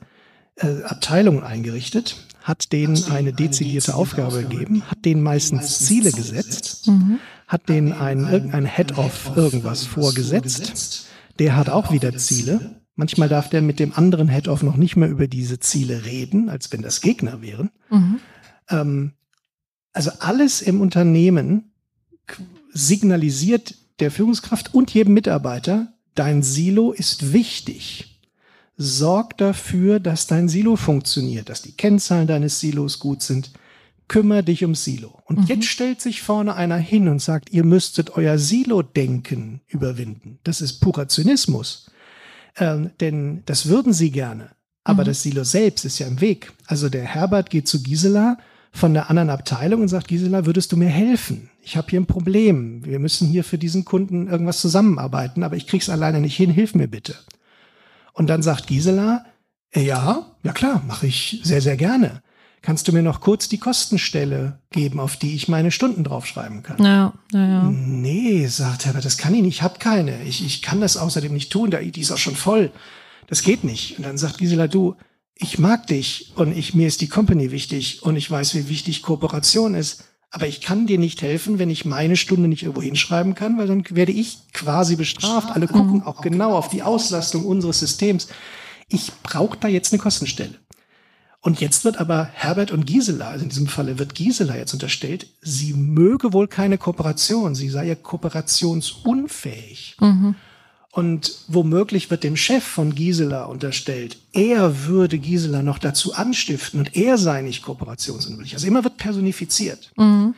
äh, 0.58 0.82
Abteilungen 0.84 1.42
eingerichtet, 1.42 2.16
hat 2.42 2.72
denen 2.72 3.04
eine 3.10 3.32
dezidierte 3.32 3.94
Aufgabe 3.94 4.42
gegeben, 4.42 4.82
hat 4.90 5.04
denen 5.04 5.22
meistens 5.22 5.80
Ziele 5.80 6.12
gesetzt, 6.12 6.86
mhm. 6.86 7.18
hat 7.46 7.68
denen 7.68 7.92
einen, 7.92 8.30
irgendein 8.30 8.64
Head-of 8.66 9.36
irgendwas 9.36 9.84
vorgesetzt, 9.84 11.06
der 11.38 11.56
hat 11.56 11.68
auch 11.68 11.92
wieder 11.92 12.16
Ziele. 12.16 12.80
Manchmal 12.94 13.28
darf 13.28 13.48
der 13.50 13.62
mit 13.62 13.78
dem 13.78 13.92
anderen 13.92 14.28
Head-Off 14.28 14.62
noch 14.62 14.76
nicht 14.76 14.96
mehr 14.96 15.08
über 15.08 15.28
diese 15.28 15.60
Ziele 15.60 16.04
reden, 16.04 16.48
als 16.48 16.72
wenn 16.72 16.82
das 16.82 17.00
Gegner 17.00 17.42
wären. 17.42 17.70
Mhm. 17.90 18.20
Ähm, 18.70 19.12
also 19.92 20.10
alles 20.18 20.62
im 20.62 20.80
Unternehmen 20.80 21.72
signalisiert 22.72 23.74
der 24.00 24.10
Führungskraft 24.10 24.74
und 24.74 24.92
jedem 24.92 25.14
Mitarbeiter, 25.14 25.92
dein 26.14 26.42
Silo 26.42 26.92
ist 26.92 27.32
wichtig. 27.32 28.07
Sorg 28.80 29.36
dafür, 29.38 29.98
dass 29.98 30.28
dein 30.28 30.48
Silo 30.48 30.76
funktioniert, 30.76 31.48
dass 31.48 31.62
die 31.62 31.72
Kennzahlen 31.72 32.28
deines 32.28 32.60
Silos 32.60 33.00
gut 33.00 33.22
sind. 33.22 33.50
Kümmer 34.06 34.42
dich 34.42 34.62
ums 34.62 34.84
Silo. 34.84 35.20
Und 35.26 35.40
mhm. 35.40 35.46
jetzt 35.46 35.66
stellt 35.66 36.00
sich 36.00 36.22
vorne 36.22 36.54
einer 36.54 36.76
hin 36.76 37.08
und 37.08 37.20
sagt, 37.20 37.50
ihr 37.50 37.64
müsstet 37.64 38.16
euer 38.16 38.38
Silo-Denken 38.38 39.60
überwinden. 39.66 40.38
Das 40.44 40.60
ist 40.60 40.80
purer 40.80 41.08
Zynismus. 41.08 41.90
Ähm, 42.56 42.90
denn 43.00 43.42
das 43.46 43.66
würden 43.66 43.92
sie 43.92 44.12
gerne. 44.12 44.50
Aber 44.84 45.02
mhm. 45.02 45.08
das 45.08 45.22
Silo 45.24 45.42
selbst 45.42 45.84
ist 45.84 45.98
ja 45.98 46.06
im 46.06 46.20
Weg. 46.20 46.52
Also 46.66 46.88
der 46.88 47.04
Herbert 47.04 47.50
geht 47.50 47.66
zu 47.66 47.82
Gisela 47.82 48.38
von 48.70 48.94
der 48.94 49.10
anderen 49.10 49.30
Abteilung 49.30 49.82
und 49.82 49.88
sagt, 49.88 50.08
Gisela, 50.08 50.46
würdest 50.46 50.70
du 50.70 50.76
mir 50.76 50.88
helfen? 50.88 51.50
Ich 51.62 51.76
habe 51.76 51.88
hier 51.90 52.00
ein 52.00 52.06
Problem. 52.06 52.84
Wir 52.84 53.00
müssen 53.00 53.26
hier 53.26 53.42
für 53.42 53.58
diesen 53.58 53.84
Kunden 53.84 54.28
irgendwas 54.28 54.60
zusammenarbeiten, 54.60 55.42
aber 55.42 55.56
ich 55.56 55.66
krieg's 55.66 55.90
alleine 55.90 56.20
nicht 56.20 56.36
hin. 56.36 56.50
Hilf 56.50 56.76
mir 56.76 56.86
bitte. 56.86 57.16
Und 58.18 58.26
dann 58.26 58.42
sagt 58.42 58.66
Gisela, 58.66 59.24
ja, 59.74 60.26
ja 60.42 60.52
klar, 60.52 60.82
mache 60.86 61.06
ich 61.06 61.40
sehr, 61.42 61.60
sehr 61.60 61.76
gerne 61.76 62.22
kannst 62.62 62.88
du 62.88 62.92
mir 62.92 63.02
noch 63.02 63.20
kurz 63.20 63.48
die 63.48 63.58
Kostenstelle 63.58 64.58
geben, 64.70 65.00
auf 65.00 65.16
die 65.16 65.34
ich 65.34 65.48
meine 65.48 65.70
Stunden 65.70 66.04
draufschreiben 66.04 66.62
kann? 66.62 66.82
Ja, 66.84 67.14
ja, 67.32 67.46
ja. 67.46 67.62
Nee, 67.70 68.46
sagt 68.46 68.86
Herbert, 68.86 69.04
das 69.04 69.18
kann 69.18 69.34
ich 69.34 69.42
nicht, 69.42 69.56
ich 69.56 69.62
habe 69.62 69.78
keine. 69.78 70.22
Ich, 70.24 70.44
ich 70.44 70.62
kann 70.62 70.80
das 70.80 70.96
außerdem 70.96 71.32
nicht 71.32 71.52
tun, 71.52 71.70
die 71.70 72.00
ist 72.00 72.12
auch 72.12 72.18
schon 72.18 72.36
voll. 72.36 72.70
Das 73.26 73.42
geht 73.42 73.64
nicht. 73.64 73.98
Und 73.98 74.04
dann 74.04 74.18
sagt 74.18 74.38
Gisela, 74.38 74.68
du, 74.68 74.96
ich 75.34 75.58
mag 75.58 75.86
dich 75.86 76.32
und 76.34 76.56
ich, 76.56 76.74
mir 76.74 76.88
ist 76.88 77.00
die 77.00 77.08
Company 77.08 77.52
wichtig 77.52 78.02
und 78.02 78.16
ich 78.16 78.30
weiß, 78.30 78.54
wie 78.54 78.68
wichtig 78.68 79.02
Kooperation 79.02 79.74
ist. 79.74 80.04
Aber 80.30 80.46
ich 80.46 80.60
kann 80.60 80.86
dir 80.86 80.98
nicht 80.98 81.22
helfen, 81.22 81.58
wenn 81.58 81.70
ich 81.70 81.86
meine 81.86 82.16
Stunde 82.16 82.48
nicht 82.48 82.62
irgendwo 82.62 82.82
hinschreiben 82.82 83.34
kann, 83.34 83.56
weil 83.56 83.66
dann 83.66 83.82
werde 83.90 84.12
ich 84.12 84.40
quasi 84.52 84.96
bestraft. 84.96 85.52
Alle 85.52 85.66
gucken 85.66 86.02
auch 86.02 86.20
genau 86.20 86.52
auf 86.52 86.68
die 86.68 86.82
Auslastung 86.82 87.46
unseres 87.46 87.78
Systems. 87.78 88.28
Ich 88.88 89.10
brauche 89.22 89.56
da 89.58 89.68
jetzt 89.68 89.92
eine 89.92 90.02
Kostenstelle. 90.02 90.54
Und 91.40 91.60
jetzt 91.60 91.84
wird 91.84 91.98
aber 91.98 92.28
Herbert 92.34 92.72
und 92.72 92.84
Gisela, 92.84 93.28
also 93.28 93.44
in 93.44 93.48
diesem 93.48 93.68
Falle 93.68 93.98
wird 93.98 94.14
Gisela 94.14 94.56
jetzt 94.56 94.74
unterstellt, 94.74 95.28
sie 95.40 95.72
möge 95.72 96.32
wohl 96.32 96.48
keine 96.48 96.78
Kooperation, 96.78 97.54
sie 97.54 97.68
sei 97.68 97.86
ja 97.86 97.94
kooperationsunfähig. 97.94 99.96
Mhm. 100.00 100.34
Und 100.90 101.32
womöglich 101.48 102.10
wird 102.10 102.24
dem 102.24 102.36
Chef 102.36 102.64
von 102.64 102.94
Gisela 102.94 103.44
unterstellt, 103.44 104.16
er 104.32 104.86
würde 104.86 105.18
Gisela 105.18 105.62
noch 105.62 105.78
dazu 105.78 106.14
anstiften 106.14 106.80
und 106.80 106.96
er 106.96 107.18
sei 107.18 107.42
nicht 107.42 107.62
kooperationsunwillig. 107.62 108.54
Also 108.54 108.66
immer 108.66 108.84
wird 108.84 108.96
personifiziert. 108.96 109.92
Mhm. 109.96 110.34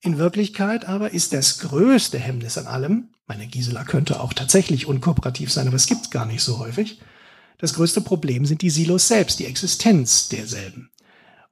In 0.00 0.18
Wirklichkeit 0.18 0.86
aber 0.86 1.12
ist 1.12 1.32
das 1.32 1.58
größte 1.58 2.18
Hemmnis 2.18 2.56
an 2.56 2.66
allem, 2.66 3.08
meine 3.26 3.46
Gisela 3.46 3.84
könnte 3.84 4.20
auch 4.20 4.32
tatsächlich 4.32 4.86
unkooperativ 4.86 5.52
sein, 5.52 5.66
aber 5.66 5.76
es 5.76 5.86
gibt 5.86 6.10
gar 6.10 6.24
nicht 6.24 6.42
so 6.42 6.58
häufig, 6.58 7.00
das 7.58 7.74
größte 7.74 8.00
Problem 8.00 8.46
sind 8.46 8.62
die 8.62 8.70
Silos 8.70 9.08
selbst, 9.08 9.38
die 9.38 9.44
Existenz 9.44 10.28
derselben. 10.28 10.90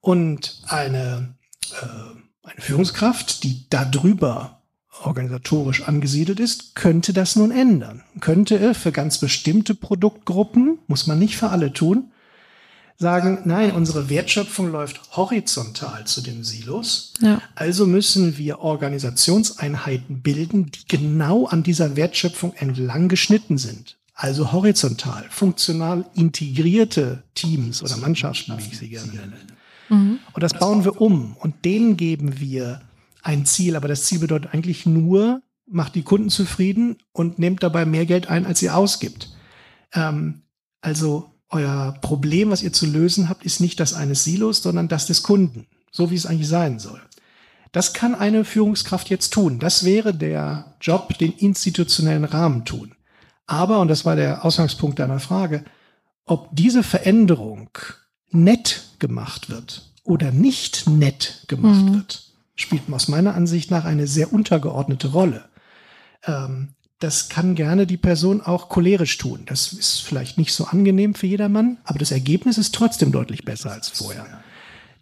Und 0.01 0.63
eine, 0.67 1.37
äh, 1.83 2.49
eine 2.49 2.61
Führungskraft, 2.61 3.45
die 3.45 3.69
darüber 3.69 4.63
organisatorisch 5.03 5.83
angesiedelt 5.83 6.41
ist, 6.41 6.75
könnte 6.75 7.13
das 7.13 7.37
nun 7.37 7.51
ändern. 7.51 8.03
Könnte 8.21 8.75
für 8.75 8.93
ganz 8.93 9.19
bestimmte 9.19 9.75
Produktgruppen, 9.75 10.79
muss 10.87 11.07
man 11.07 11.19
nicht 11.19 11.37
für 11.37 11.51
alle 11.51 11.73
tun, 11.73 12.11
sagen, 12.97 13.43
nein, 13.45 13.73
unsere 13.73 14.11
Wertschöpfung 14.11 14.73
läuft 14.73 15.17
horizontal 15.17 16.05
zu 16.07 16.21
den 16.21 16.43
Silos. 16.43 17.15
Ja. 17.21 17.41
Also 17.55 17.87
müssen 17.87 18.39
wir 18.39 18.59
Organisationseinheiten 18.59 20.21
bilden, 20.21 20.73
die 20.73 20.87
genau 20.89 21.47
an 21.47 21.63
dieser 21.63 21.95
Wertschöpfung 21.95 22.55
entlang 22.55 23.09
geschnitten 23.09 23.57
sind 23.59 23.99
also 24.19 24.51
horizontal, 24.51 25.25
funktional 25.31 26.05
integrierte 26.15 27.23
Teams 27.35 27.85
oder 27.85 27.97
Mannschaften, 27.99 28.59
wie 28.59 28.69
ich 28.73 28.77
sie 28.77 28.89
gerne 28.89 29.13
nenne. 29.13 29.37
Mhm. 29.89 30.19
Und 30.33 30.43
das 30.43 30.55
bauen 30.55 30.85
wir 30.85 31.01
um 31.01 31.37
und 31.39 31.65
denen 31.65 31.97
geben 31.97 32.41
wir 32.41 32.81
ein 33.29 33.45
Ziel, 33.45 33.77
aber 33.77 33.89
das 33.89 34.05
Ziel 34.05 34.21
bedeutet 34.21 34.55
eigentlich 34.55 34.87
nur, 34.87 35.43
macht 35.67 35.95
die 35.95 36.03
Kunden 36.03 36.31
zufrieden 36.31 36.97
und 37.13 37.39
nehmt 37.39 37.63
dabei 37.63 37.85
mehr 37.85 38.07
Geld 38.07 38.29
ein, 38.29 38.47
als 38.47 38.63
ihr 38.63 38.75
ausgibt. 38.75 39.37
Ähm, 39.93 40.45
also 40.81 41.31
euer 41.51 41.95
Problem, 42.01 42.51
was 42.51 42.63
ihr 42.63 42.73
zu 42.73 42.87
lösen 42.87 43.29
habt, 43.29 43.45
ist 43.45 43.61
nicht 43.61 43.81
das 43.81 43.93
eines 43.93 44.25
Silos, 44.25 44.63
sondern 44.63 44.89
das 44.89 45.05
des 45.05 45.23
Kunden, 45.23 45.67
so 45.93 46.11
wie 46.11 46.15
es 46.15 46.25
eigentlich 46.25 46.49
sein 46.49 46.79
soll. 46.79 47.03
Das 47.71 47.93
kann 47.93 48.15
eine 48.15 48.47
Führungskraft 48.47 49.11
jetzt 49.11 49.35
tun. 49.35 49.59
Das 49.59 49.85
wäre 49.85 50.15
der 50.15 50.77
Job, 50.81 51.19
den 51.19 51.33
institutionellen 51.33 52.25
Rahmen 52.25 52.65
tun. 52.65 52.95
Aber, 53.47 53.81
und 53.81 53.89
das 53.89 54.07
war 54.07 54.17
der 54.17 54.43
Ausgangspunkt 54.43 54.99
deiner 55.01 55.21
Frage, 55.21 55.67
ob 56.25 56.49
diese 56.53 56.83
Veränderung 56.83 57.69
nett 58.31 58.89
gemacht 58.99 59.51
wird 59.51 59.93
oder 60.03 60.31
nicht 60.33 60.89
nett 60.89 61.45
gemacht 61.47 61.85
mhm. 61.85 61.95
wird, 61.95 62.28
spielt 62.61 62.83
aus 62.93 63.09
meiner 63.09 63.35
Ansicht 63.35 63.71
nach 63.71 63.85
eine 63.85 64.07
sehr 64.07 64.33
untergeordnete 64.33 65.09
Rolle. 65.09 65.45
Ähm, 66.25 66.75
das 66.99 67.29
kann 67.29 67.55
gerne 67.55 67.87
die 67.87 67.97
Person 67.97 68.41
auch 68.41 68.69
cholerisch 68.69 69.19
tun. 69.19 69.43
Das 69.47 69.73
ist 69.73 70.01
vielleicht 70.01 70.37
nicht 70.37 70.53
so 70.53 70.65
angenehm 70.65 71.15
für 71.15 71.29
jedermann, 71.29 71.79
aber 71.85 72.01
das 72.01 72.11
Ergebnis 72.11 72.59
ist 72.59 72.75
trotzdem 72.75 73.13
deutlich 73.13 73.45
besser 73.45 73.71
als 73.71 73.89
vorher. 73.89 74.27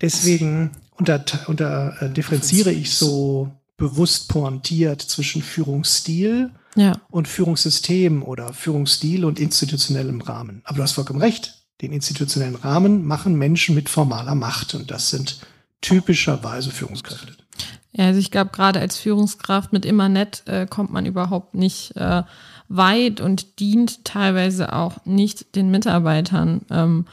Deswegen 0.03 0.73
unter, 0.99 1.25
unter 1.47 2.03
äh, 2.03 2.11
differenziere 2.11 2.71
ich 2.71 2.95
so 2.95 3.51
bewusst 3.79 4.29
pointiert 4.29 5.01
zwischen 5.01 5.43
Führungsstil 5.43 6.51
ja. 6.77 7.01
und 7.11 7.29
Führungssystem 7.29 8.23
oder 8.23 8.53
Führungsstil 8.53 9.25
und 9.25 9.39
institutionellem 9.39 10.21
Rahmen. 10.21 10.61
Aber 10.65 10.77
du 10.77 10.83
hast 10.83 10.93
vollkommen 10.93 11.21
recht. 11.21 11.63
Den 11.81 11.93
institutionellen 11.93 12.57
Rahmen 12.57 13.07
machen 13.07 13.37
Menschen 13.37 13.75
mit 13.75 13.89
formaler 13.89 14.35
Macht 14.35 14.75
und 14.75 14.91
das 14.91 15.11
sind 15.11 15.41
typischerweise 15.83 16.71
Führungskräfte. 16.71 17.37
Ja, 17.97 18.07
also 18.07 18.21
ich 18.21 18.31
glaube, 18.31 18.51
gerade 18.53 18.79
als 18.79 18.99
Führungskraft 18.99 19.73
mit 19.73 19.87
immer 19.87 20.09
nett 20.09 20.43
äh, 20.47 20.67
kommt 20.67 20.93
man 20.93 21.07
überhaupt 21.07 21.55
nicht 21.55 21.97
äh, 21.97 22.23
weit 22.69 23.21
und 23.21 23.59
dient 23.59 24.05
teilweise 24.05 24.73
auch 24.73 25.05
nicht 25.07 25.57
den 25.57 25.71
Mitarbeitern. 25.71 26.63
Ähm, 26.71 27.07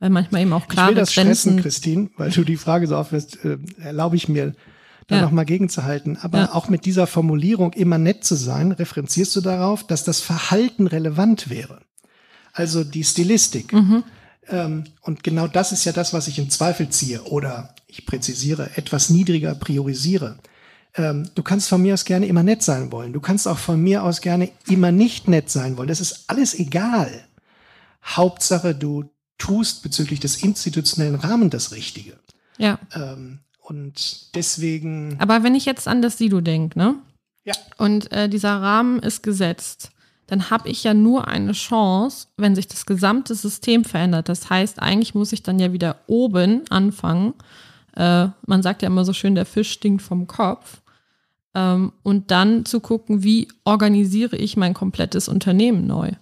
weil 0.00 0.10
manchmal 0.10 0.42
eben 0.42 0.52
auch 0.52 0.68
klar 0.68 0.86
ist. 0.86 0.90
Ich 0.90 0.96
will 0.96 1.02
das 1.02 1.12
stressen, 1.12 1.60
Christine, 1.60 2.10
weil 2.16 2.30
du 2.30 2.44
die 2.44 2.56
Frage 2.56 2.86
so 2.86 2.96
aufwirst, 2.96 3.44
äh, 3.44 3.58
erlaube 3.78 4.16
ich 4.16 4.28
mir, 4.28 4.54
da 5.08 5.16
ja. 5.16 5.22
nochmal 5.22 5.44
gegenzuhalten. 5.44 6.18
Aber 6.20 6.38
ja. 6.38 6.54
auch 6.54 6.68
mit 6.68 6.84
dieser 6.84 7.06
Formulierung 7.06 7.72
immer 7.72 7.98
nett 7.98 8.24
zu 8.24 8.36
sein, 8.36 8.72
referenzierst 8.72 9.34
du 9.36 9.40
darauf, 9.40 9.86
dass 9.86 10.04
das 10.04 10.20
Verhalten 10.20 10.86
relevant 10.86 11.50
wäre. 11.50 11.80
Also 12.52 12.84
die 12.84 13.04
Stilistik. 13.04 13.72
Mhm. 13.72 14.04
Ähm, 14.48 14.84
und 15.02 15.22
genau 15.22 15.46
das 15.46 15.72
ist 15.72 15.84
ja 15.84 15.92
das, 15.92 16.12
was 16.12 16.28
ich 16.28 16.38
in 16.38 16.50
Zweifel 16.50 16.88
ziehe 16.88 17.22
oder 17.24 17.74
ich 17.86 18.06
präzisiere, 18.06 18.70
etwas 18.76 19.10
niedriger 19.10 19.54
priorisiere. 19.54 20.38
Ähm, 20.94 21.28
du 21.34 21.42
kannst 21.42 21.68
von 21.68 21.82
mir 21.82 21.94
aus 21.94 22.04
gerne 22.04 22.26
immer 22.26 22.42
nett 22.42 22.62
sein 22.62 22.90
wollen. 22.92 23.12
Du 23.12 23.20
kannst 23.20 23.46
auch 23.46 23.58
von 23.58 23.80
mir 23.80 24.02
aus 24.02 24.20
gerne 24.20 24.50
immer 24.68 24.92
nicht 24.92 25.28
nett 25.28 25.50
sein 25.50 25.76
wollen. 25.76 25.88
Das 25.88 26.00
ist 26.00 26.24
alles 26.28 26.54
egal. 26.58 27.10
Hauptsache, 28.04 28.74
du 28.74 29.10
tust 29.36 29.82
bezüglich 29.82 30.20
des 30.20 30.42
institutionellen 30.42 31.14
Rahmens 31.14 31.52
das 31.52 31.72
Richtige. 31.72 32.18
Ja. 32.56 32.78
Ähm, 32.94 33.40
und 33.60 34.34
deswegen. 34.34 35.16
Aber 35.20 35.42
wenn 35.42 35.54
ich 35.54 35.64
jetzt 35.66 35.86
an 35.86 36.02
das 36.02 36.18
Sido 36.18 36.40
denke, 36.40 36.78
ne? 36.78 36.94
Ja. 37.44 37.54
Und 37.76 38.12
äh, 38.12 38.28
dieser 38.28 38.60
Rahmen 38.60 38.98
ist 38.98 39.22
gesetzt, 39.22 39.90
dann 40.28 40.50
habe 40.50 40.68
ich 40.68 40.84
ja 40.84 40.94
nur 40.94 41.26
eine 41.26 41.52
Chance, 41.52 42.28
wenn 42.36 42.54
sich 42.54 42.68
das 42.68 42.86
gesamte 42.86 43.34
System 43.34 43.84
verändert. 43.84 44.28
Das 44.28 44.50
heißt, 44.50 44.80
eigentlich 44.80 45.14
muss 45.14 45.32
ich 45.32 45.42
dann 45.42 45.58
ja 45.58 45.72
wieder 45.72 45.96
oben 46.06 46.62
anfangen. 46.68 47.32
Äh, 47.96 48.28
man 48.46 48.62
sagt 48.62 48.82
ja 48.82 48.88
immer 48.88 49.06
so 49.06 49.14
schön, 49.14 49.34
der 49.34 49.46
Fisch 49.46 49.72
stinkt 49.72 50.02
vom 50.02 50.26
Kopf. 50.26 50.82
Ähm, 51.54 51.92
und 52.02 52.30
dann 52.30 52.66
zu 52.66 52.80
gucken, 52.80 53.24
wie 53.24 53.48
organisiere 53.64 54.36
ich 54.36 54.58
mein 54.58 54.74
komplettes 54.74 55.28
Unternehmen 55.28 55.86
neu. 55.86 56.12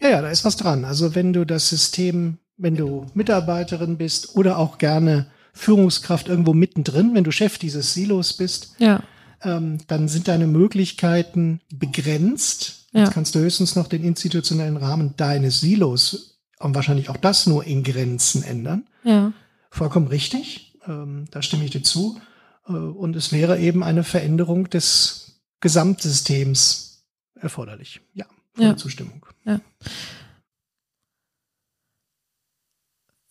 Ja, 0.00 0.10
ja, 0.10 0.22
da 0.22 0.30
ist 0.30 0.44
was 0.44 0.56
dran. 0.56 0.84
Also 0.84 1.16
wenn 1.16 1.32
du 1.32 1.44
das 1.44 1.68
System, 1.68 2.38
wenn 2.56 2.76
du 2.76 3.06
Mitarbeiterin 3.14 3.98
bist 3.98 4.36
oder 4.36 4.58
auch 4.58 4.78
gerne 4.78 5.26
Führungskraft 5.52 6.28
irgendwo 6.28 6.54
mittendrin, 6.54 7.12
wenn 7.14 7.24
du 7.24 7.32
Chef 7.32 7.58
dieses 7.58 7.92
Silos 7.92 8.34
bist, 8.34 8.76
ja. 8.78 9.02
Ähm, 9.42 9.78
dann 9.86 10.08
sind 10.08 10.28
deine 10.28 10.46
Möglichkeiten 10.46 11.60
begrenzt. 11.72 12.86
Ja. 12.92 13.00
Jetzt 13.00 13.12
kannst 13.12 13.34
du 13.34 13.40
höchstens 13.40 13.76
noch 13.76 13.88
den 13.88 14.04
institutionellen 14.04 14.76
Rahmen 14.76 15.14
deines 15.16 15.60
Silos 15.60 16.40
und 16.58 16.74
wahrscheinlich 16.74 17.08
auch 17.08 17.16
das 17.16 17.46
nur 17.46 17.64
in 17.64 17.82
Grenzen 17.82 18.42
ändern. 18.42 18.86
Ja. 19.04 19.32
Vollkommen 19.70 20.08
richtig. 20.08 20.78
Ähm, 20.86 21.26
da 21.30 21.42
stimme 21.42 21.64
ich 21.64 21.70
dir 21.70 21.82
zu. 21.82 22.20
Äh, 22.68 22.72
und 22.72 23.16
es 23.16 23.32
wäre 23.32 23.58
eben 23.58 23.82
eine 23.82 24.04
Veränderung 24.04 24.68
des 24.70 25.42
Gesamtsystems 25.60 27.04
erforderlich. 27.34 28.00
Ja, 28.14 28.26
volle 28.54 28.68
ja. 28.68 28.76
Zustimmung. 28.76 29.26
Ja. 29.44 29.60